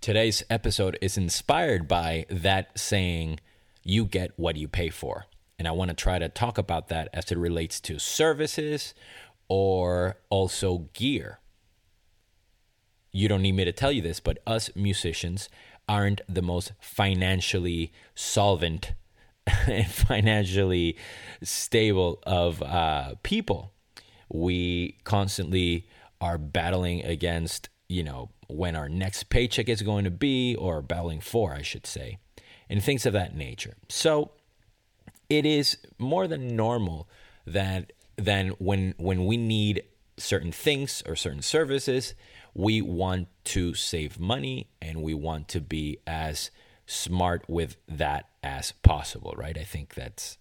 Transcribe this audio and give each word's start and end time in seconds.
Today's 0.00 0.42
episode 0.48 0.96
is 1.02 1.18
inspired 1.18 1.86
by 1.86 2.24
that 2.30 2.78
saying, 2.78 3.38
you 3.84 4.06
get 4.06 4.32
what 4.38 4.56
you 4.56 4.66
pay 4.66 4.88
for. 4.88 5.26
And 5.58 5.68
I 5.68 5.72
want 5.72 5.90
to 5.90 5.94
try 5.94 6.18
to 6.18 6.30
talk 6.30 6.56
about 6.56 6.88
that 6.88 7.10
as 7.12 7.30
it 7.30 7.36
relates 7.36 7.80
to 7.80 7.98
services 7.98 8.94
or 9.46 10.16
also 10.30 10.88
gear. 10.94 11.40
You 13.12 13.28
don't 13.28 13.42
need 13.42 13.52
me 13.52 13.66
to 13.66 13.72
tell 13.72 13.92
you 13.92 14.00
this, 14.00 14.20
but 14.20 14.38
us 14.46 14.70
musicians 14.74 15.50
aren't 15.86 16.22
the 16.26 16.40
most 16.40 16.72
financially 16.80 17.92
solvent 18.14 18.94
and 19.66 19.86
financially 19.86 20.96
stable 21.42 22.20
of 22.22 22.62
uh, 22.62 23.16
people. 23.22 23.74
We 24.30 24.96
constantly 25.04 25.86
are 26.22 26.38
battling 26.38 27.04
against, 27.04 27.68
you 27.86 28.02
know, 28.02 28.30
when 28.54 28.76
our 28.76 28.88
next 28.88 29.30
paycheck 29.30 29.68
is 29.68 29.82
going 29.82 30.04
to 30.04 30.10
be, 30.10 30.54
or 30.54 30.82
battling 30.82 31.20
for, 31.20 31.54
I 31.54 31.62
should 31.62 31.86
say, 31.86 32.18
and 32.68 32.82
things 32.82 33.06
of 33.06 33.12
that 33.12 33.36
nature. 33.36 33.76
So 33.88 34.32
it 35.28 35.46
is 35.46 35.78
more 35.98 36.26
than 36.26 36.56
normal 36.56 37.08
that 37.46 37.92
than 38.16 38.48
when 38.58 38.94
when 38.98 39.24
we 39.24 39.36
need 39.36 39.84
certain 40.18 40.52
things 40.52 41.02
or 41.06 41.16
certain 41.16 41.42
services, 41.42 42.14
we 42.54 42.82
want 42.82 43.28
to 43.44 43.74
save 43.74 44.20
money 44.20 44.68
and 44.82 45.02
we 45.02 45.14
want 45.14 45.48
to 45.48 45.60
be 45.60 45.98
as 46.06 46.50
smart 46.86 47.48
with 47.48 47.76
that 47.88 48.28
as 48.42 48.72
possible, 48.82 49.34
right? 49.36 49.56
I 49.56 49.64
think 49.64 49.94
that's 49.94 50.36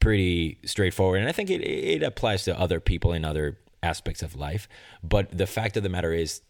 pretty 0.00 0.58
straightforward. 0.64 1.20
And 1.20 1.28
I 1.28 1.32
think 1.32 1.50
it, 1.50 1.60
it 1.60 2.02
applies 2.02 2.44
to 2.44 2.58
other 2.58 2.80
people 2.80 3.12
in 3.12 3.24
other 3.24 3.58
aspects 3.82 4.22
of 4.22 4.36
life. 4.36 4.68
But 5.02 5.36
the 5.36 5.46
fact 5.46 5.76
of 5.76 5.82
the 5.82 5.88
matter 5.88 6.12
is, 6.12 6.40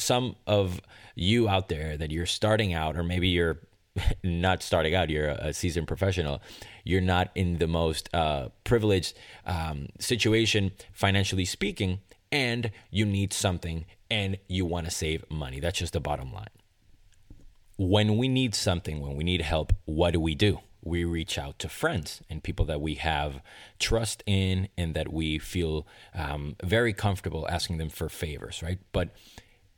some 0.00 0.36
of 0.46 0.80
you 1.14 1.48
out 1.48 1.68
there 1.68 1.96
that 1.96 2.10
you're 2.10 2.26
starting 2.26 2.72
out, 2.72 2.96
or 2.96 3.02
maybe 3.02 3.28
you're 3.28 3.58
not 4.24 4.62
starting 4.62 4.94
out, 4.94 5.10
you're 5.10 5.28
a 5.28 5.52
seasoned 5.52 5.88
professional, 5.88 6.40
you're 6.84 7.00
not 7.00 7.30
in 7.34 7.58
the 7.58 7.66
most 7.66 8.08
uh, 8.14 8.48
privileged 8.64 9.16
um, 9.46 9.88
situation, 9.98 10.72
financially 10.92 11.44
speaking, 11.44 12.00
and 12.32 12.70
you 12.90 13.04
need 13.04 13.32
something 13.32 13.84
and 14.10 14.38
you 14.48 14.64
want 14.64 14.86
to 14.86 14.90
save 14.90 15.24
money. 15.30 15.60
That's 15.60 15.78
just 15.78 15.92
the 15.92 16.00
bottom 16.00 16.32
line. 16.32 16.48
When 17.76 18.18
we 18.18 18.28
need 18.28 18.54
something, 18.54 19.00
when 19.00 19.16
we 19.16 19.24
need 19.24 19.40
help, 19.40 19.72
what 19.84 20.12
do 20.12 20.20
we 20.20 20.34
do? 20.34 20.60
We 20.82 21.04
reach 21.04 21.38
out 21.38 21.58
to 21.60 21.68
friends 21.68 22.22
and 22.28 22.42
people 22.42 22.66
that 22.66 22.80
we 22.80 22.94
have 22.94 23.40
trust 23.78 24.22
in 24.26 24.68
and 24.76 24.94
that 24.94 25.12
we 25.12 25.38
feel 25.38 25.86
um, 26.14 26.56
very 26.62 26.92
comfortable 26.92 27.46
asking 27.48 27.78
them 27.78 27.88
for 27.88 28.08
favors, 28.08 28.62
right? 28.62 28.78
But 28.92 29.10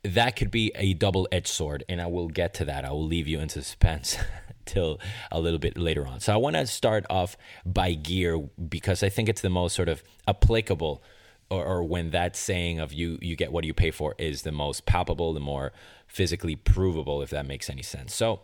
that 0.03 0.35
could 0.35 0.51
be 0.51 0.71
a 0.75 0.93
double 0.93 1.27
edged 1.31 1.47
sword, 1.47 1.83
and 1.87 2.01
I 2.01 2.07
will 2.07 2.27
get 2.27 2.53
to 2.55 2.65
that. 2.65 2.85
I 2.85 2.91
will 2.91 3.05
leave 3.05 3.27
you 3.27 3.39
in 3.39 3.49
suspense 3.49 4.17
till 4.65 4.99
a 5.31 5.39
little 5.39 5.59
bit 5.59 5.77
later 5.77 6.05
on. 6.05 6.19
So 6.19 6.33
I 6.33 6.37
want 6.37 6.55
to 6.55 6.67
start 6.67 7.05
off 7.09 7.37
by 7.65 7.93
gear 7.93 8.37
because 8.37 9.01
I 9.01 9.09
think 9.09 9.29
it's 9.29 9.41
the 9.41 9.49
most 9.49 9.75
sort 9.75 9.89
of 9.89 10.03
applicable. 10.27 11.03
Or, 11.49 11.65
or, 11.65 11.83
when 11.83 12.09
that 12.11 12.35
saying 12.35 12.79
of 12.79 12.93
you 12.93 13.19
you 13.21 13.35
get 13.35 13.51
what 13.51 13.63
you 13.63 13.75
pay 13.75 13.91
for 13.91 14.15
is 14.17 14.41
the 14.41 14.51
most 14.51 14.87
palpable, 14.87 15.33
the 15.33 15.39
more 15.39 15.71
physically 16.07 16.55
provable, 16.55 17.21
if 17.21 17.29
that 17.29 17.45
makes 17.45 17.69
any 17.69 17.83
sense. 17.83 18.15
So, 18.15 18.39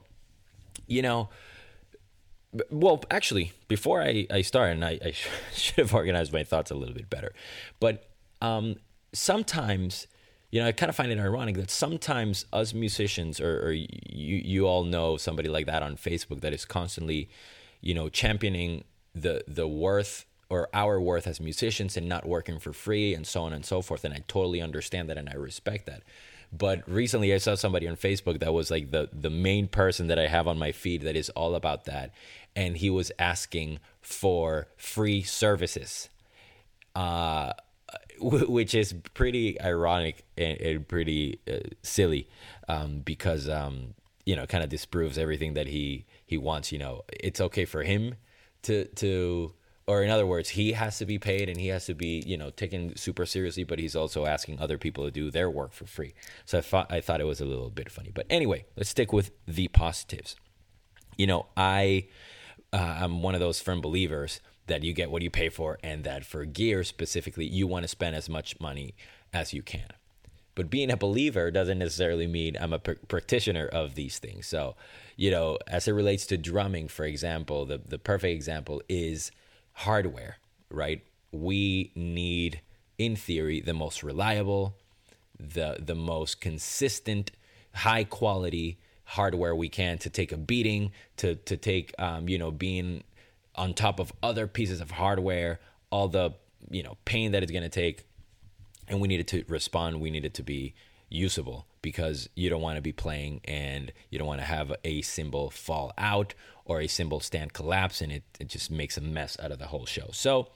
you 0.86 1.02
know, 1.02 1.30
well, 2.70 3.02
actually, 3.10 3.54
before 3.68 4.02
I, 4.02 4.28
I 4.30 4.42
start, 4.42 4.72
and 4.74 4.86
I, 4.86 5.00
I 5.04 5.14
should 5.54 5.78
have 5.78 5.94
organized 5.94 6.34
my 6.34 6.44
thoughts 6.44 6.72
a 6.72 6.76
little 6.76 6.94
bit 6.94 7.10
better, 7.10 7.34
but 7.80 8.10
um, 8.42 8.76
sometimes 9.14 10.06
you 10.52 10.60
know, 10.60 10.68
I 10.68 10.72
kind 10.72 10.90
of 10.90 10.96
find 10.96 11.12
it 11.12 11.20
ironic 11.20 11.56
that 11.56 11.70
sometimes 11.70 12.46
us 12.52 12.74
musicians, 12.74 13.40
or, 13.40 13.68
or, 13.68 13.72
you, 13.72 13.88
you 14.38 14.68
all 14.68 14.84
know 14.84 15.18
somebody 15.18 15.48
like 15.48 15.68
that 15.68 15.84
on 15.84 15.96
Facebook 15.96 16.42
that 16.42 16.54
is 16.54 16.66
constantly, 16.66 17.30
you 17.82 17.94
know, 17.94 18.10
championing 18.10 18.84
the 19.14 19.44
the 19.48 19.68
worth 19.68 20.26
or 20.50 20.68
our 20.74 21.00
worth 21.00 21.28
as 21.28 21.40
musicians 21.40 21.96
and 21.96 22.10
not 22.10 22.26
working 22.26 22.58
for 22.60 22.74
free 22.74 23.14
and 23.14 23.28
so 23.28 23.44
on 23.44 23.54
and 23.54 23.66
so 23.66 23.82
forth. 23.82 24.04
And 24.04 24.14
I 24.14 24.24
totally 24.28 24.62
understand 24.62 25.10
that 25.10 25.18
and 25.18 25.30
I 25.30 25.34
respect 25.34 25.86
that. 25.86 26.02
But 26.52 26.82
recently 26.90 27.32
I 27.34 27.38
saw 27.38 27.54
somebody 27.54 27.88
on 27.88 27.96
Facebook 27.96 28.40
that 28.40 28.54
was 28.54 28.72
like 28.72 28.90
the 28.90 29.10
the 29.14 29.30
main 29.30 29.68
person 29.68 30.08
that 30.08 30.18
I 30.18 30.28
have 30.28 30.48
on 30.48 30.58
my 30.58 30.72
feed 30.72 31.04
that 31.04 31.16
is 31.16 31.30
all 31.32 31.54
about 31.54 31.86
that, 31.86 32.12
and 32.56 32.78
he 32.78 32.90
was 32.90 33.12
asking 33.20 33.80
for 34.02 34.68
free 34.78 35.22
services. 35.22 36.10
Uh 36.96 37.54
which 38.20 38.76
is 38.76 38.94
pretty 39.14 39.60
ironic 39.62 40.26
and, 40.38 40.60
and 40.60 40.88
pretty 40.88 41.40
uh, 41.52 41.60
silly 41.82 42.28
um, 42.68 43.00
because 43.00 43.48
um, 43.48 43.94
you 44.26 44.36
know 44.36 44.46
kind 44.46 44.64
of 44.64 44.70
disproves 44.70 45.18
everything 45.18 45.54
that 45.54 45.68
he 45.68 46.06
he 46.26 46.38
wants. 46.38 46.72
You 46.72 46.80
know, 46.80 47.04
it's 47.10 47.42
okay 47.42 47.66
for 47.66 47.84
him 47.84 48.16
to 48.64 48.86
to 48.86 49.54
or 49.88 50.04
in 50.04 50.12
other 50.12 50.28
words, 50.28 50.50
he 50.50 50.74
has 50.74 51.00
to 51.00 51.06
be 51.06 51.18
paid 51.18 51.50
and 51.50 51.60
he 51.60 51.68
has 51.70 51.88
to 51.88 51.96
be 51.96 52.22
you 52.26 52.38
know 52.38 52.52
taken 52.52 52.96
super 52.96 53.26
seriously, 53.26 53.64
but 53.64 53.80
he's 53.80 53.96
also 53.96 54.26
asking 54.26 54.60
other 54.60 54.78
people 54.78 55.04
to 55.06 55.12
do 55.12 55.32
their 55.32 55.50
work 55.50 55.74
for 55.74 55.86
free. 55.86 56.14
So 56.46 56.60
I 56.60 56.62
thought 56.62 56.92
I 56.92 57.02
thought 57.02 57.22
it 57.22 57.26
was 57.26 57.42
a 57.42 57.46
little 57.46 57.70
bit 57.70 57.90
funny. 57.92 58.12
But 58.14 58.28
anyway, 58.30 58.66
let's 58.76 58.90
stick 58.90 59.12
with 59.12 59.32
the 59.48 59.68
positives. 59.70 60.36
You 61.18 61.28
know, 61.28 61.48
I 61.58 62.08
uh, 62.72 62.98
I'm 63.02 63.24
one 63.24 63.34
of 63.34 63.40
those 63.40 63.60
firm 63.60 63.82
believers 63.82 64.42
that 64.70 64.84
you 64.84 64.94
get 64.94 65.12
what 65.12 65.22
you 65.22 65.30
pay 65.30 65.50
for, 65.50 65.78
and 65.84 66.04
that 66.04 66.26
for 66.26 66.46
gear 66.46 66.84
specifically, 66.84 67.46
you 67.46 67.68
want 67.68 67.84
to 67.84 67.88
spend 67.88 68.16
as 68.16 68.30
much 68.30 68.60
money 68.60 68.96
as 69.34 69.54
you 69.54 69.62
can. 69.62 69.92
But 70.56 70.70
being 70.70 70.92
a 70.92 70.98
believer 70.98 71.52
doesn't 71.52 71.80
necessarily 71.80 72.28
mean 72.28 72.58
I'm 72.60 72.74
a 72.74 72.80
pr- 72.80 72.94
practitioner 73.08 73.68
of 73.68 73.96
these 73.96 74.20
things. 74.20 74.48
So, 74.48 74.76
you 75.16 75.32
know, 75.32 75.58
as 75.68 75.88
it 75.88 75.94
relates 75.94 76.26
to 76.28 76.38
drumming, 76.38 76.88
for 76.90 77.06
example, 77.06 77.66
the, 77.66 77.78
the 77.78 77.98
perfect 77.98 78.34
example 78.34 78.82
is 78.90 79.32
hardware, 79.72 80.38
right? 80.70 81.02
We 81.32 81.92
need, 81.96 82.62
in 82.98 83.16
theory, 83.16 83.62
the 83.62 83.74
most 83.74 84.04
reliable, 84.04 84.76
the 85.40 85.78
the 85.80 85.96
most 85.96 86.42
consistent, 86.42 87.32
high 87.74 88.04
quality 88.04 88.80
hardware 89.10 89.56
we 89.56 89.70
can 89.70 89.98
to 89.98 90.10
take 90.10 90.32
a 90.32 90.38
beating, 90.38 90.92
to 91.18 91.36
to 91.36 91.58
take 91.58 91.94
um, 92.00 92.28
you 92.28 92.38
know 92.38 92.52
being 92.52 93.04
on 93.60 93.74
top 93.74 94.00
of 94.00 94.12
other 94.24 94.48
pieces 94.48 94.82
of 94.82 94.92
hardware, 94.92 95.60
all 95.92 96.08
the 96.08 96.34
you 96.70 96.82
know 96.82 96.98
pain 97.06 97.34
that 97.34 97.44
it's 97.44 97.52
going 97.52 97.64
to 97.64 97.70
take, 97.70 98.06
and 98.88 99.00
we 99.02 99.08
needed 99.08 99.28
to 99.28 99.44
respond. 99.48 100.00
We 100.00 100.10
needed 100.10 100.34
to 100.36 100.44
be 100.44 100.74
usable 101.10 101.66
because 101.82 102.30
you 102.36 102.50
don't 102.50 102.62
want 102.62 102.78
to 102.78 102.82
be 102.82 102.92
playing 102.92 103.42
and 103.46 103.92
you 104.10 104.20
don't 104.20 104.28
want 104.28 104.42
to 104.42 104.46
have 104.46 104.74
a 104.84 105.02
cymbal 105.02 105.50
fall 105.50 105.92
out 105.98 106.34
or 106.66 106.82
a 106.82 106.88
cymbal 106.88 107.20
stand 107.20 107.54
collapse 107.54 108.02
and 108.02 108.12
it, 108.12 108.24
it 108.40 108.48
just 108.48 108.70
makes 108.70 108.98
a 108.98 109.02
mess 109.02 109.38
out 109.42 109.52
of 109.52 109.60
the 109.60 109.68
whole 109.68 109.86
show. 109.86 110.10
So, 110.12 110.50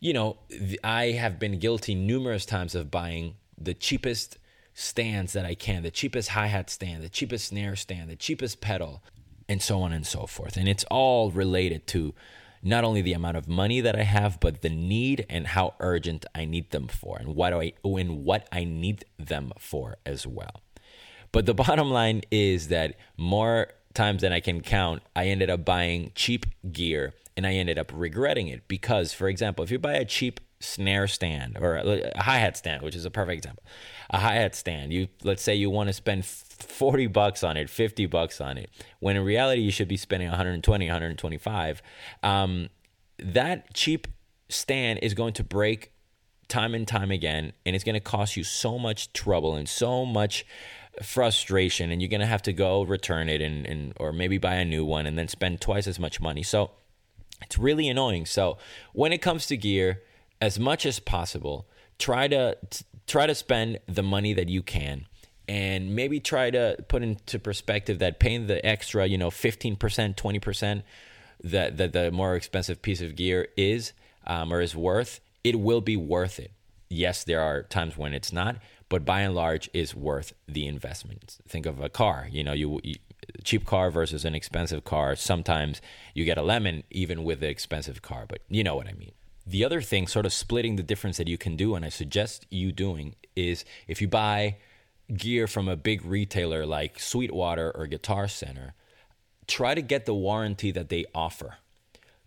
you 0.00 0.12
know, 0.12 0.36
I 0.82 1.12
have 1.12 1.38
been 1.38 1.58
guilty 1.58 1.94
numerous 1.94 2.44
times 2.44 2.74
of 2.74 2.90
buying 2.90 3.36
the 3.56 3.74
cheapest 3.74 4.38
stands 4.74 5.32
that 5.32 5.46
I 5.46 5.54
can, 5.54 5.82
the 5.82 5.90
cheapest 5.90 6.30
hi 6.30 6.46
hat 6.46 6.68
stand, 6.68 7.02
the 7.02 7.08
cheapest 7.08 7.48
snare 7.48 7.76
stand, 7.76 8.10
the 8.10 8.16
cheapest 8.16 8.60
pedal, 8.60 9.02
and 9.48 9.62
so 9.62 9.82
on 9.82 9.92
and 9.92 10.06
so 10.06 10.26
forth. 10.26 10.56
And 10.56 10.68
it's 10.68 10.84
all 10.84 11.30
related 11.30 11.86
to 11.88 12.14
not 12.62 12.82
only 12.82 13.02
the 13.02 13.12
amount 13.12 13.36
of 13.36 13.46
money 13.46 13.80
that 13.80 13.94
I 13.94 14.02
have, 14.02 14.40
but 14.40 14.62
the 14.62 14.70
need 14.70 15.26
and 15.28 15.46
how 15.48 15.74
urgent 15.80 16.24
I 16.34 16.46
need 16.46 16.70
them 16.70 16.88
for, 16.88 17.18
and 17.18 17.34
what 17.34 17.50
do 17.50 17.60
I 17.60 17.72
and 17.84 18.24
what 18.24 18.48
I 18.50 18.64
need 18.64 19.04
them 19.18 19.52
for 19.58 19.98
as 20.06 20.26
well. 20.26 20.62
But 21.30 21.46
the 21.46 21.54
bottom 21.64 21.90
line 21.90 22.22
is 22.30 22.68
that 22.68 22.96
more 23.16 23.68
times 23.92 24.22
than 24.22 24.32
I 24.32 24.40
can 24.40 24.60
count, 24.62 25.02
I 25.14 25.26
ended 25.26 25.50
up 25.50 25.64
buying 25.64 26.12
cheap 26.14 26.46
gear 26.72 27.12
and 27.36 27.46
I 27.46 27.54
ended 27.54 27.78
up 27.78 27.92
regretting 27.94 28.48
it 28.48 28.66
because, 28.68 29.12
for 29.12 29.28
example, 29.28 29.64
if 29.64 29.70
you 29.70 29.78
buy 29.78 29.94
a 29.94 30.04
cheap 30.04 30.40
snare 30.60 31.06
stand 31.06 31.58
or 31.60 31.76
a 31.76 32.22
hi 32.22 32.38
hat 32.38 32.56
stand, 32.56 32.82
which 32.82 32.94
is 32.94 33.04
a 33.04 33.10
perfect 33.10 33.38
example, 33.38 33.62
a 34.10 34.18
hi 34.18 34.34
hat 34.34 34.54
stand, 34.54 34.92
you 34.92 35.08
let's 35.22 35.42
say 35.42 35.54
you 35.54 35.68
want 35.70 35.88
to 35.88 35.92
spend 35.92 36.24
40 36.74 37.06
bucks 37.08 37.42
on 37.42 37.56
it, 37.56 37.70
50 37.70 38.06
bucks 38.06 38.40
on 38.40 38.58
it, 38.58 38.70
when 39.00 39.16
in 39.16 39.24
reality 39.24 39.62
you 39.62 39.70
should 39.70 39.88
be 39.88 39.96
spending 39.96 40.28
120, 40.28 40.86
125. 40.86 41.82
Um, 42.22 42.68
that 43.18 43.72
cheap 43.74 44.08
stand 44.48 44.98
is 45.02 45.14
going 45.14 45.32
to 45.34 45.44
break 45.44 45.92
time 46.48 46.74
and 46.74 46.86
time 46.86 47.10
again, 47.10 47.52
and 47.64 47.74
it's 47.74 47.84
going 47.84 47.94
to 47.94 48.00
cost 48.00 48.36
you 48.36 48.44
so 48.44 48.78
much 48.78 49.12
trouble 49.12 49.54
and 49.54 49.68
so 49.68 50.04
much 50.04 50.44
frustration 51.02 51.90
and 51.90 52.00
you're 52.00 52.08
going 52.08 52.20
to 52.20 52.26
have 52.26 52.42
to 52.42 52.52
go 52.52 52.82
return 52.82 53.28
it 53.28 53.40
and, 53.40 53.66
and 53.66 53.92
or 53.98 54.12
maybe 54.12 54.38
buy 54.38 54.54
a 54.54 54.64
new 54.64 54.84
one 54.84 55.06
and 55.06 55.18
then 55.18 55.28
spend 55.28 55.60
twice 55.60 55.86
as 55.86 55.98
much 55.98 56.20
money. 56.20 56.42
So 56.42 56.70
it's 57.42 57.58
really 57.58 57.88
annoying. 57.88 58.26
So 58.26 58.58
when 58.92 59.12
it 59.12 59.18
comes 59.18 59.46
to 59.46 59.56
gear, 59.56 60.02
as 60.40 60.58
much 60.58 60.86
as 60.86 61.00
possible, 61.00 61.68
try 61.98 62.28
to 62.28 62.56
try 63.06 63.26
to 63.26 63.34
spend 63.34 63.78
the 63.86 64.02
money 64.02 64.32
that 64.32 64.48
you 64.48 64.62
can 64.62 65.06
and 65.48 65.94
maybe 65.94 66.20
try 66.20 66.50
to 66.50 66.76
put 66.88 67.02
into 67.02 67.38
perspective 67.38 67.98
that 67.98 68.18
paying 68.18 68.46
the 68.46 68.64
extra, 68.64 69.06
you 69.06 69.18
know, 69.18 69.30
15%, 69.30 69.76
20% 69.76 70.82
that, 71.42 71.76
that 71.76 71.92
the 71.92 72.10
more 72.10 72.34
expensive 72.34 72.80
piece 72.80 73.00
of 73.00 73.16
gear 73.16 73.48
is 73.56 73.92
um, 74.26 74.52
or 74.52 74.60
is 74.60 74.74
worth, 74.74 75.20
it 75.42 75.60
will 75.60 75.80
be 75.80 75.96
worth 75.96 76.38
it. 76.38 76.50
Yes, 76.88 77.24
there 77.24 77.40
are 77.40 77.62
times 77.62 77.96
when 77.96 78.14
it's 78.14 78.32
not, 78.32 78.56
but 78.88 79.04
by 79.04 79.20
and 79.20 79.34
large 79.34 79.68
is 79.74 79.94
worth 79.94 80.32
the 80.46 80.66
investment. 80.66 81.38
Think 81.48 81.66
of 81.66 81.80
a 81.80 81.88
car, 81.88 82.28
you 82.30 82.44
know, 82.44 82.52
you, 82.52 82.80
you 82.82 82.94
cheap 83.42 83.66
car 83.66 83.90
versus 83.90 84.24
an 84.24 84.34
expensive 84.34 84.84
car. 84.84 85.16
Sometimes 85.16 85.80
you 86.14 86.24
get 86.24 86.38
a 86.38 86.42
lemon 86.42 86.84
even 86.90 87.24
with 87.24 87.40
the 87.40 87.48
expensive 87.48 88.02
car, 88.02 88.26
but 88.28 88.40
you 88.48 88.62
know 88.62 88.76
what 88.76 88.86
I 88.86 88.92
mean. 88.92 89.12
The 89.46 89.64
other 89.64 89.82
thing, 89.82 90.06
sort 90.06 90.24
of 90.26 90.32
splitting 90.32 90.76
the 90.76 90.82
difference 90.82 91.18
that 91.18 91.28
you 91.28 91.36
can 91.36 91.56
do, 91.56 91.74
and 91.74 91.84
I 91.84 91.90
suggest 91.90 92.46
you 92.50 92.72
doing, 92.72 93.14
is 93.36 93.64
if 93.86 94.00
you 94.00 94.08
buy 94.08 94.56
gear 95.12 95.46
from 95.46 95.68
a 95.68 95.76
big 95.76 96.04
retailer 96.04 96.64
like 96.64 96.98
Sweetwater 96.98 97.70
or 97.74 97.86
Guitar 97.86 98.28
Center, 98.28 98.74
try 99.46 99.74
to 99.74 99.82
get 99.82 100.06
the 100.06 100.14
warranty 100.14 100.70
that 100.70 100.88
they 100.88 101.04
offer 101.14 101.56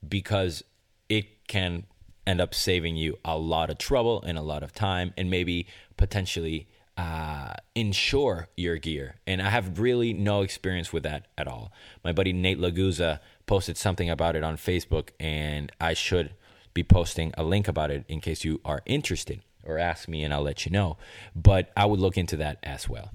because 0.07 0.63
it 1.09 1.47
can 1.47 1.85
end 2.25 2.41
up 2.41 2.53
saving 2.53 2.97
you 2.97 3.17
a 3.23 3.37
lot 3.37 3.69
of 3.69 3.77
trouble 3.77 4.21
and 4.21 4.37
a 4.37 4.41
lot 4.41 4.61
of 4.61 4.73
time 4.73 5.13
and 5.17 5.29
maybe 5.29 5.65
potentially 5.95 6.67
uh, 6.97 7.53
insure 7.75 8.49
your 8.57 8.77
gear. 8.77 9.15
And 9.25 9.41
I 9.41 9.49
have 9.49 9.79
really 9.79 10.13
no 10.13 10.41
experience 10.41 10.91
with 10.91 11.03
that 11.03 11.27
at 11.37 11.47
all. 11.47 11.71
My 12.03 12.11
buddy 12.11 12.33
Nate 12.33 12.59
Laguza 12.59 13.19
posted 13.45 13.77
something 13.77 14.09
about 14.09 14.35
it 14.35 14.43
on 14.43 14.57
Facebook, 14.57 15.09
and 15.19 15.71
I 15.79 15.93
should 15.93 16.33
be 16.73 16.83
posting 16.83 17.33
a 17.37 17.43
link 17.43 17.67
about 17.67 17.91
it 17.91 18.03
in 18.07 18.19
case 18.19 18.43
you 18.43 18.59
are 18.65 18.81
interested 18.85 19.41
or 19.67 19.77
ask 19.77 20.07
me 20.07 20.23
and 20.23 20.33
I'll 20.33 20.41
let 20.41 20.65
you 20.65 20.71
know. 20.71 20.97
But 21.35 21.71
I 21.75 21.85
would 21.85 21.99
look 21.99 22.17
into 22.17 22.37
that 22.37 22.59
as 22.63 22.87
well. 22.87 23.11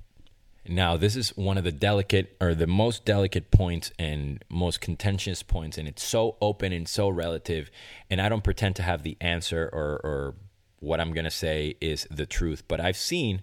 Now, 0.68 0.96
this 0.96 1.16
is 1.16 1.36
one 1.36 1.58
of 1.58 1.64
the 1.64 1.72
delicate 1.72 2.36
or 2.40 2.54
the 2.54 2.68
most 2.68 3.04
delicate 3.04 3.50
points 3.50 3.90
and 3.98 4.44
most 4.48 4.80
contentious 4.80 5.42
points, 5.42 5.76
and 5.76 5.88
it's 5.88 6.04
so 6.04 6.36
open 6.40 6.72
and 6.72 6.86
so 6.88 7.08
relative. 7.08 7.68
And 8.08 8.20
I 8.20 8.28
don't 8.28 8.44
pretend 8.44 8.76
to 8.76 8.82
have 8.82 9.02
the 9.02 9.16
answer 9.20 9.68
or, 9.72 10.00
or 10.04 10.34
what 10.78 11.00
I'm 11.00 11.12
going 11.12 11.24
to 11.24 11.30
say 11.30 11.76
is 11.80 12.06
the 12.10 12.26
truth, 12.26 12.62
but 12.68 12.80
I've 12.80 12.96
seen 12.96 13.42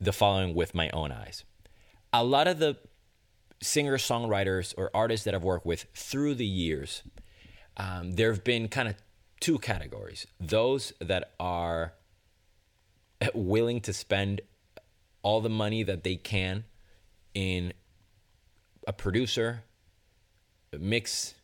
the 0.00 0.12
following 0.12 0.54
with 0.54 0.74
my 0.74 0.88
own 0.90 1.12
eyes. 1.12 1.44
A 2.12 2.24
lot 2.24 2.48
of 2.48 2.58
the 2.58 2.78
singer 3.60 3.98
songwriters 3.98 4.72
or 4.78 4.90
artists 4.94 5.24
that 5.24 5.34
I've 5.34 5.44
worked 5.44 5.66
with 5.66 5.86
through 5.94 6.36
the 6.36 6.46
years, 6.46 7.02
um, 7.76 8.12
there 8.12 8.32
have 8.32 8.44
been 8.44 8.68
kind 8.68 8.88
of 8.88 8.94
two 9.40 9.58
categories 9.58 10.26
those 10.40 10.92
that 11.00 11.32
are 11.38 11.92
willing 13.34 13.80
to 13.82 13.92
spend 13.92 14.40
all 15.22 15.40
the 15.40 15.48
money 15.48 15.82
that 15.82 16.04
they 16.04 16.16
can 16.16 16.64
in 17.34 17.72
a 18.86 18.92
producer, 18.92 19.64
mix, 20.78 21.34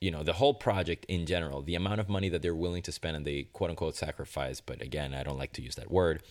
you 0.00 0.10
know, 0.10 0.22
the 0.22 0.34
whole 0.34 0.54
project 0.54 1.04
in 1.06 1.26
general, 1.26 1.62
the 1.62 1.74
amount 1.74 2.00
of 2.00 2.08
money 2.08 2.28
that 2.28 2.42
they're 2.42 2.54
willing 2.54 2.82
to 2.82 2.92
spend 2.92 3.16
and 3.16 3.26
they 3.26 3.44
quote 3.52 3.70
unquote 3.70 3.96
sacrifice, 3.96 4.60
but 4.60 4.80
again, 4.80 5.14
I 5.14 5.22
don't 5.22 5.38
like 5.38 5.52
to 5.54 5.62
use 5.62 5.74
that 5.76 5.90
word, 5.90 6.22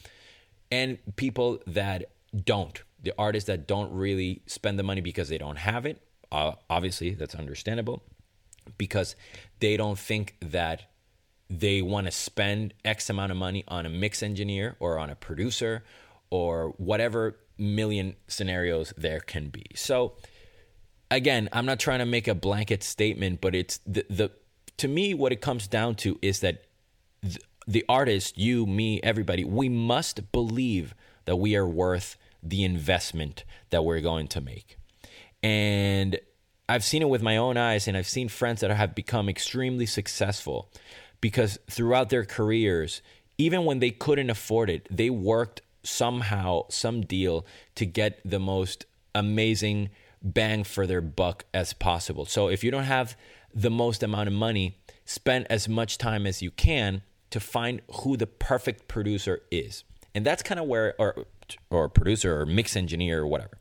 and 0.72 0.98
people 1.15 1.60
that 1.68 2.06
don't, 2.45 2.81
the 3.01 3.13
artists 3.18 3.48
that 3.48 3.68
don't 3.68 3.92
really 3.92 4.42
spend 4.45 4.77
the 4.77 4.83
money 4.83 5.01
because 5.01 5.30
they 5.30 5.38
don't 5.38 5.57
have 5.57 5.86
it. 5.86 6.01
Uh, 6.31 6.54
obviously, 6.69 7.12
that's 7.15 7.36
understandable 7.36 8.04
because 8.77 9.15
they 9.60 9.77
don't 9.77 9.98
think 9.98 10.36
that 10.42 10.83
they 11.50 11.81
want 11.81 12.06
to 12.06 12.12
spend 12.12 12.74
X 12.86 13.10
amount 13.10 13.31
of 13.31 13.38
money 13.38 13.63
on 13.68 13.86
a 13.86 13.90
mix 13.90 14.22
engineer 14.22 14.75
or 14.80 15.00
on 15.00 15.10
a 15.10 15.16
producer 15.16 15.84
or 16.30 16.69
whatever 16.78 17.38
million 17.57 18.16
scenarios 18.28 18.94
there 18.96 19.19
can 19.19 19.50
be. 19.50 19.66
So 19.75 20.13
again, 21.10 21.50
I'm 21.51 21.66
not 21.66 21.80
trying 21.80 22.00
to 22.00 22.06
make 22.06 22.28
a 22.28 22.36
blanket 22.36 22.84
statement, 22.84 23.42
but 23.42 23.56
it's 23.56 23.80
the, 23.86 24.06
the 24.10 24.31
to 24.78 24.88
me 24.88 25.13
what 25.13 25.31
it 25.31 25.42
comes 25.42 25.68
down 25.68 25.96
to 25.96 26.18
is 26.22 26.40
that 26.40 26.66
the, 27.22 27.40
the 27.68 27.86
artist, 27.90 28.38
you, 28.38 28.66
me, 28.66 29.01
everybody, 29.04 29.44
we 29.44 29.69
must 29.69 30.31
believe 30.31 30.94
that 31.25 31.36
we 31.36 31.56
are 31.56 31.68
worth 31.68 32.18
the 32.42 32.63
investment 32.63 33.44
that 33.72 33.84
we're 33.84 34.00
going 34.00 34.28
to 34.30 34.42
make. 34.42 34.78
And 35.44 36.19
I've 36.69 36.84
seen 36.84 37.01
it 37.01 37.10
with 37.10 37.22
my 37.22 37.38
own 37.38 37.57
eyes, 37.57 37.88
and 37.88 37.98
I've 37.98 38.07
seen 38.07 38.30
friends 38.30 38.62
that 38.62 38.72
have 38.72 38.96
become 38.96 39.28
extremely 39.28 39.86
successful 39.86 40.72
because 41.21 41.60
throughout 41.69 42.10
their 42.10 42.25
careers, 42.25 43.01
even 43.38 43.66
when 43.66 43.80
they 43.80 43.92
couldn't 43.92 44.30
afford 44.30 44.69
it, 44.69 44.88
they 44.89 45.10
worked 45.10 45.62
somehow, 45.83 46.63
some 46.69 47.01
deal 47.01 47.45
to 47.75 47.86
get 47.86 48.19
the 48.24 48.39
most 48.39 48.86
amazing 49.16 49.89
bang 50.21 50.63
for 50.63 50.86
their 50.86 51.01
buck 51.01 51.45
as 51.54 51.74
possible. 51.74 52.25
So 52.25 52.50
if 52.50 52.63
you 52.63 52.71
don't 52.71 52.83
have 52.83 53.16
the 53.54 53.69
most 53.69 54.04
amount 54.04 54.27
of 54.27 54.33
money, 54.33 54.77
spend 55.06 55.48
as 55.50 55.68
much 55.68 55.98
time 55.98 56.27
as 56.27 56.42
you 56.42 56.51
can 56.51 57.01
to 57.30 57.39
find 57.39 57.81
who 58.01 58.18
the 58.18 58.27
perfect 58.27 58.88
producer 58.88 59.42
is. 59.51 59.83
And 60.13 60.25
that's 60.25 60.44
kind 60.44 60.60
of 60.60 60.68
where 60.68 60.95
or 61.00 61.25
or 61.69 61.89
producer 61.89 62.42
or 62.42 62.45
mix 62.45 62.75
engineer 62.75 63.22
or 63.22 63.27
whatever. 63.27 63.57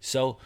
So 0.00 0.38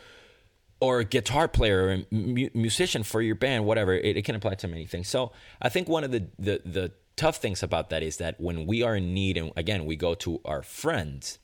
or 0.81 1.01
a 1.01 1.05
guitar 1.05 1.49
player 1.49 1.89
or 1.89 1.99
mu- 2.11 2.51
musician 2.55 3.03
for 3.03 3.23
your 3.23 3.35
band, 3.35 3.65
whatever. 3.65 3.95
It, 3.95 4.17
it, 4.17 4.25
can 4.25 4.35
apply 4.35 4.55
to 4.57 4.69
many 4.69 4.87
things. 4.87 5.09
So 5.09 5.33
I 5.61 5.69
think 5.69 5.89
one 5.89 6.05
of 6.05 6.11
the, 6.11 6.27
the, 6.39 6.61
the 6.65 6.93
tough 7.17 7.37
things 7.37 7.63
about 7.63 7.91
that 7.91 8.03
is 8.03 8.19
that 8.19 8.41
when 8.41 8.67
we 8.67 8.83
are 8.83 8.97
in 8.97 9.15
need, 9.15 9.37
and 9.37 9.53
again, 9.57 9.85
we 9.87 9.97
go 9.97 10.15
to 10.15 10.41
our 10.45 10.63
friends, 10.63 11.39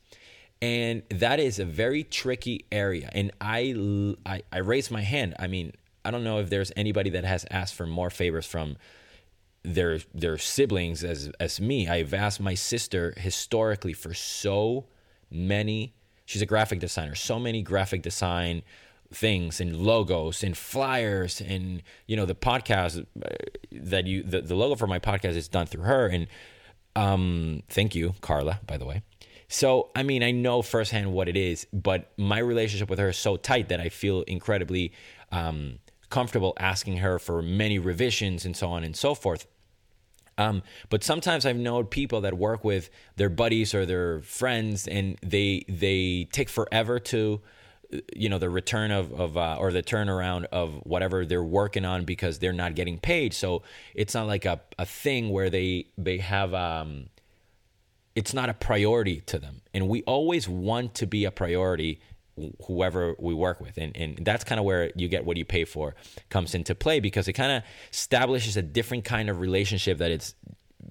and 0.60 1.02
that 1.10 1.40
is 1.40 1.58
a 1.58 1.64
very 1.64 2.04
tricky 2.04 2.66
area. 2.70 3.08
And 3.12 3.30
I, 3.40 3.74
I, 4.26 4.42
I 4.52 4.58
raise 4.58 4.90
my 4.90 5.00
hand. 5.00 5.34
I 5.38 5.46
mean, 5.46 5.72
I 6.04 6.10
don't 6.10 6.24
know 6.24 6.38
if 6.38 6.50
there's 6.50 6.72
anybody 6.76 7.10
that 7.10 7.24
has 7.24 7.46
asked 7.50 7.74
for 7.74 7.86
more 7.86 8.10
favors 8.10 8.46
from 8.46 8.76
their 9.62 9.98
their 10.14 10.38
siblings 10.38 11.04
as 11.04 11.30
as 11.38 11.60
me. 11.60 11.88
I've 11.88 12.14
asked 12.14 12.40
my 12.40 12.54
sister 12.54 13.14
historically 13.16 13.92
for 13.92 14.14
so 14.14 14.86
many. 15.30 15.94
She's 16.24 16.42
a 16.42 16.46
graphic 16.46 16.80
designer. 16.80 17.14
So 17.14 17.38
many 17.38 17.62
graphic 17.62 18.02
design 18.02 18.62
things 19.12 19.60
and 19.60 19.76
logos 19.76 20.44
and 20.44 20.56
flyers 20.56 21.40
and 21.40 21.82
you 22.06 22.16
know 22.16 22.26
the 22.26 22.34
podcast 22.34 23.04
uh, 23.24 23.28
that 23.72 24.06
you 24.06 24.22
the, 24.22 24.40
the 24.40 24.54
logo 24.54 24.76
for 24.76 24.86
my 24.86 24.98
podcast 24.98 25.36
is 25.36 25.48
done 25.48 25.66
through 25.66 25.84
her. 25.84 26.06
And 26.06 26.26
um 26.96 27.62
thank 27.68 27.94
you 27.94 28.14
carla 28.20 28.60
by 28.66 28.76
the 28.76 28.86
way. 28.86 29.02
So 29.48 29.90
i 29.96 30.02
mean 30.02 30.22
i 30.22 30.30
know 30.30 30.62
firsthand 30.62 31.12
what 31.12 31.28
it 31.28 31.36
is 31.36 31.66
but 31.72 32.12
my 32.16 32.38
relationship 32.38 32.88
with 32.88 32.98
her 33.00 33.08
is 33.08 33.16
so 33.16 33.36
tight 33.36 33.68
that 33.68 33.80
i 33.80 33.88
feel 33.88 34.22
incredibly 34.22 34.92
um 35.32 35.80
comfortable 36.10 36.52
asking 36.58 36.98
her 36.98 37.18
for 37.18 37.40
many 37.40 37.78
revisions 37.78 38.44
and 38.44 38.56
so 38.56 38.68
on 38.70 38.84
and 38.84 38.94
so 38.94 39.14
forth. 39.14 39.46
Um, 40.36 40.62
but 40.88 41.04
sometimes 41.04 41.46
I've 41.46 41.56
known 41.56 41.86
people 41.86 42.20
that 42.22 42.36
work 42.36 42.64
with 42.64 42.90
their 43.16 43.28
buddies 43.28 43.74
or 43.74 43.86
their 43.86 44.20
friends, 44.20 44.88
and 44.88 45.16
they 45.22 45.64
they 45.68 46.28
take 46.32 46.48
forever 46.48 46.98
to 46.98 47.40
you 48.14 48.28
know 48.28 48.38
the 48.38 48.50
return 48.50 48.90
of, 48.90 49.12
of 49.12 49.36
uh, 49.36 49.56
or 49.58 49.72
the 49.72 49.82
turnaround 49.82 50.44
of 50.46 50.74
whatever 50.84 51.26
they're 51.26 51.42
working 51.42 51.84
on 51.84 52.04
because 52.04 52.38
they're 52.38 52.52
not 52.52 52.74
getting 52.74 52.98
paid. 52.98 53.34
So 53.34 53.62
it's 53.94 54.14
not 54.14 54.26
like 54.26 54.44
a, 54.44 54.60
a 54.78 54.86
thing 54.86 55.30
where 55.30 55.50
they 55.50 55.86
they 55.98 56.18
have 56.18 56.54
um 56.54 57.06
it's 58.14 58.34
not 58.34 58.48
a 58.48 58.54
priority 58.54 59.20
to 59.22 59.38
them. 59.38 59.62
And 59.72 59.88
we 59.88 60.02
always 60.02 60.48
want 60.48 60.94
to 60.96 61.06
be 61.06 61.24
a 61.24 61.30
priority 61.30 62.00
whoever 62.66 63.14
we 63.18 63.34
work 63.34 63.60
with. 63.60 63.76
And, 63.76 63.96
and 63.96 64.18
that's 64.22 64.44
kind 64.44 64.58
of 64.58 64.64
where 64.64 64.90
you 64.96 65.08
get 65.08 65.24
what 65.24 65.36
you 65.36 65.44
pay 65.44 65.64
for 65.64 65.94
comes 66.28 66.54
into 66.54 66.74
play 66.74 67.00
because 67.00 67.28
it 67.28 67.34
kind 67.34 67.52
of 67.52 67.62
establishes 67.92 68.56
a 68.56 68.62
different 68.62 69.04
kind 69.04 69.28
of 69.28 69.40
relationship 69.40 69.98
that 69.98 70.10
it's 70.10 70.34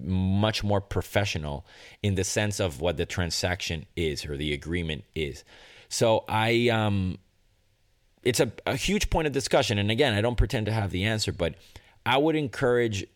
much 0.02 0.62
more 0.62 0.80
professional 0.80 1.66
in 2.02 2.14
the 2.14 2.24
sense 2.24 2.60
of 2.60 2.80
what 2.80 2.96
the 2.96 3.04
transaction 3.04 3.84
is 3.96 4.24
or 4.24 4.36
the 4.36 4.52
agreement 4.52 5.04
is 5.14 5.44
so 5.90 6.24
I 6.26 6.70
um 6.70 7.18
it's 8.22 8.40
a, 8.40 8.50
a 8.66 8.76
huge 8.76 9.10
point 9.10 9.26
of 9.26 9.32
discussion. 9.32 9.78
And 9.78 9.90
again, 9.90 10.14
I 10.14 10.20
don't 10.20 10.36
pretend 10.36 10.66
to 10.66 10.72
have 10.72 10.90
the 10.90 11.04
answer, 11.04 11.32
but 11.32 11.54
I 12.04 12.16
would 12.18 12.36
encourage 12.36 13.06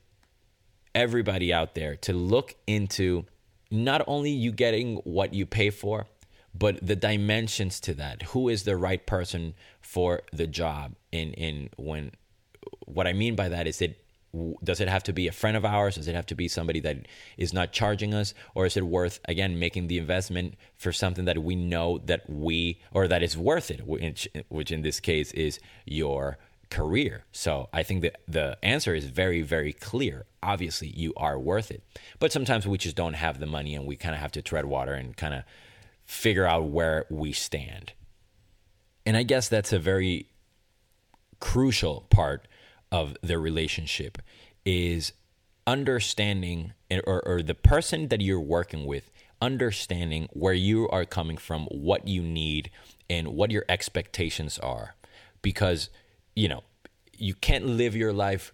everybody 0.94 1.52
out 1.52 1.74
there 1.74 1.96
to 1.96 2.12
look 2.12 2.54
into 2.66 3.24
not 3.70 4.02
only 4.06 4.30
you 4.30 4.52
getting 4.52 4.96
what 4.98 5.34
you 5.34 5.44
pay 5.46 5.70
for, 5.70 6.06
but 6.54 6.84
the 6.84 6.96
dimensions 6.96 7.80
to 7.80 7.94
that. 7.94 8.22
Who 8.22 8.48
is 8.48 8.62
the 8.62 8.76
right 8.76 9.04
person 9.04 9.54
for 9.80 10.22
the 10.32 10.46
job? 10.46 10.94
And 11.12 11.34
in 11.34 11.70
when 11.76 12.12
what 12.86 13.06
I 13.06 13.12
mean 13.12 13.34
by 13.34 13.48
that 13.48 13.66
is 13.66 13.78
that 13.78 14.03
does 14.62 14.80
it 14.80 14.88
have 14.88 15.02
to 15.04 15.12
be 15.12 15.28
a 15.28 15.32
friend 15.32 15.56
of 15.56 15.64
ours? 15.64 15.96
Does 15.96 16.08
it 16.08 16.14
have 16.14 16.26
to 16.26 16.34
be 16.34 16.48
somebody 16.48 16.80
that 16.80 17.06
is 17.36 17.52
not 17.52 17.72
charging 17.72 18.14
us? 18.14 18.34
Or 18.54 18.66
is 18.66 18.76
it 18.76 18.86
worth 18.86 19.20
again 19.26 19.58
making 19.58 19.88
the 19.88 19.98
investment 19.98 20.54
for 20.76 20.92
something 20.92 21.24
that 21.26 21.38
we 21.38 21.54
know 21.54 21.98
that 22.04 22.28
we 22.28 22.80
or 22.92 23.06
that 23.08 23.22
is 23.22 23.36
worth 23.36 23.70
it 23.70 23.86
which, 23.86 24.28
which 24.48 24.70
in 24.70 24.82
this 24.82 25.00
case 25.00 25.32
is 25.32 25.60
your 25.84 26.38
career? 26.70 27.24
So 27.32 27.68
i 27.72 27.82
think 27.82 28.02
that 28.02 28.20
the 28.26 28.58
answer 28.62 28.94
is 28.94 29.06
very 29.06 29.42
very 29.42 29.72
clear. 29.72 30.26
Obviously 30.42 30.88
you 30.88 31.12
are 31.16 31.38
worth 31.38 31.70
it. 31.70 31.82
But 32.18 32.32
sometimes 32.32 32.66
we 32.66 32.78
just 32.78 32.96
don't 32.96 33.14
have 33.14 33.38
the 33.38 33.46
money 33.46 33.74
and 33.74 33.86
we 33.86 33.96
kind 33.96 34.14
of 34.14 34.20
have 34.20 34.32
to 34.32 34.42
tread 34.42 34.64
water 34.64 34.94
and 34.94 35.16
kind 35.16 35.34
of 35.34 35.44
figure 36.04 36.46
out 36.46 36.64
where 36.64 37.06
we 37.10 37.32
stand. 37.32 37.92
And 39.06 39.16
i 39.16 39.22
guess 39.22 39.48
that's 39.48 39.72
a 39.72 39.78
very 39.78 40.28
crucial 41.40 42.06
part 42.10 42.48
of 42.90 43.16
their 43.22 43.40
relationship 43.40 44.18
is 44.64 45.12
understanding 45.66 46.72
or, 47.06 47.22
or 47.26 47.42
the 47.42 47.54
person 47.54 48.08
that 48.08 48.20
you're 48.20 48.40
working 48.40 48.86
with 48.86 49.10
understanding 49.40 50.28
where 50.32 50.54
you 50.54 50.88
are 50.88 51.04
coming 51.04 51.36
from 51.36 51.66
what 51.66 52.06
you 52.06 52.22
need 52.22 52.70
and 53.10 53.28
what 53.28 53.50
your 53.50 53.64
expectations 53.68 54.58
are. 54.58 54.94
Because 55.42 55.90
you 56.34 56.48
know 56.48 56.64
you 57.16 57.34
can't 57.34 57.66
live 57.66 57.94
your 57.94 58.12
life 58.12 58.52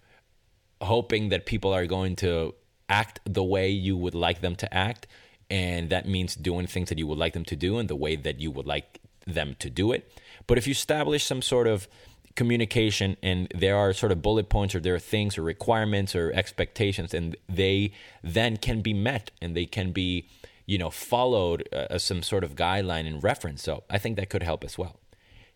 hoping 0.81 1.29
that 1.29 1.47
people 1.47 1.73
are 1.73 1.87
going 1.87 2.17
to 2.17 2.55
act 2.89 3.21
the 3.25 3.45
way 3.45 3.71
you 3.71 3.97
would 3.97 4.15
like 4.15 4.41
them 4.41 4.57
to 4.57 4.75
act 4.75 5.07
and 5.51 5.91
that 5.91 6.09
means 6.09 6.35
doing 6.35 6.67
things 6.67 6.89
that 6.89 6.99
you 6.99 7.07
would 7.07 7.19
like 7.19 7.33
them 7.33 7.45
to 7.45 7.57
do 7.57 7.79
in 7.79 7.87
the 7.89 7.97
way 7.97 8.17
that 8.17 8.41
you 8.41 8.51
would 8.51 8.67
like 8.67 9.01
them 9.27 9.57
to 9.59 9.69
do 9.69 9.93
it. 9.93 10.11
But 10.47 10.59
if 10.59 10.67
you 10.67 10.73
establish 10.73 11.25
some 11.25 11.43
sort 11.43 11.67
of 11.67 11.89
communication 12.37 13.17
and 13.23 13.49
there 13.55 13.77
are 13.77 13.93
sort 13.93 14.13
of 14.13 14.23
bullet 14.23 14.49
points 14.49 14.75
or 14.75 14.81
there 14.81 14.95
are 14.95 15.01
things 15.01 15.37
or 15.37 15.43
requirements 15.43 16.15
or 16.15 16.33
expectations 16.33 17.13
and 17.13 17.37
they 17.49 17.93
then 18.23 18.57
can 18.57 18.81
be 18.81 18.95
met 18.95 19.31
and 19.43 19.57
they 19.57 19.67
can 19.67 19.93
be 19.93 20.27
you 20.67 20.79
know 20.79 20.91
followed 20.91 21.69
uh, 21.73 21.87
as 21.91 22.03
some 22.03 22.23
sort 22.23 22.45
of 22.45 22.55
guideline 22.55 23.07
and 23.07 23.23
reference. 23.23 23.63
So 23.63 23.85
i 23.91 23.99
think 23.99 24.17
that 24.17 24.31
could 24.31 24.43
help 24.43 24.65
as 24.65 24.79
well. 24.79 24.97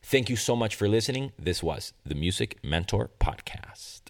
Thank 0.03 0.29
you 0.29 0.37
so 0.37 0.55
much 0.55 0.75
for 0.75 0.87
listening. 0.87 1.33
This 1.39 1.63
was 1.63 1.95
the 2.05 2.15
music 2.15 2.59
mentor 2.63 3.11
podcast 3.19 4.04